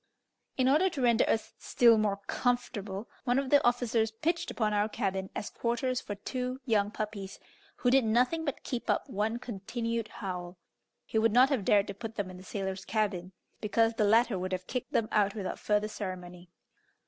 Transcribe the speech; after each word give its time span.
In 0.57 0.67
order 0.67 0.89
to 0.89 1.01
render 1.03 1.29
us 1.29 1.53
still 1.59 1.95
more 1.99 2.21
comfortable, 2.25 3.07
one 3.23 3.37
of 3.37 3.51
the 3.51 3.63
officers 3.63 4.09
pitched 4.09 4.49
upon 4.49 4.73
our 4.73 4.89
cabin 4.89 5.29
as 5.35 5.51
quarters 5.51 6.01
for 6.01 6.15
two 6.15 6.59
young 6.65 6.89
puppies, 6.89 7.39
who 7.75 7.91
did 7.91 8.03
nothing 8.03 8.43
but 8.43 8.63
keep 8.63 8.89
up 8.89 9.07
one 9.07 9.37
continued 9.37 10.07
howl; 10.07 10.57
he 11.05 11.19
would 11.19 11.33
not 11.33 11.49
have 11.49 11.63
dared 11.63 11.85
to 11.85 11.93
put 11.93 12.15
them 12.15 12.31
in 12.31 12.37
the 12.37 12.43
sailors' 12.43 12.83
cabin, 12.83 13.31
because 13.59 13.93
the 13.93 14.03
latter 14.03 14.39
would 14.39 14.53
have 14.53 14.65
kicked 14.65 14.91
them 14.91 15.07
out 15.11 15.35
without 15.35 15.59
farther 15.59 15.87
ceremony. 15.87 16.49